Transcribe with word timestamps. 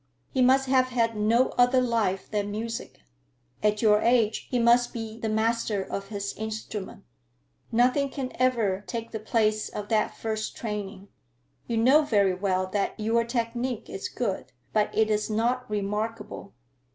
He 0.31 0.41
must 0.41 0.65
have 0.67 0.87
had 0.87 1.15
no 1.15 1.49
other 1.59 1.79
life 1.79 2.27
than 2.31 2.49
music. 2.49 3.01
At 3.61 3.83
your 3.83 4.01
age 4.01 4.47
he 4.49 4.57
must 4.57 4.93
be 4.93 5.15
the 5.19 5.29
master 5.29 5.83
of 5.83 6.07
his 6.07 6.33
instrument. 6.37 7.03
Nothing 7.71 8.09
can 8.09 8.31
ever 8.39 8.83
take 8.87 9.11
the 9.11 9.19
place 9.19 9.69
of 9.69 9.89
that 9.89 10.17
first 10.17 10.57
training. 10.57 11.09
You 11.67 11.77
know 11.77 12.01
very 12.01 12.33
well 12.33 12.65
that 12.71 12.99
your 12.99 13.23
technique 13.25 13.91
is 13.91 14.09
good, 14.09 14.51
but 14.73 14.89
it 14.97 15.11
is 15.11 15.29
not 15.29 15.69
remarkable. 15.69 16.53